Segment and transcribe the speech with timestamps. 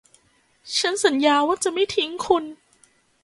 [0.79, 2.43] ฉันสัญญาว่าจะไม่ทิ้งคุณ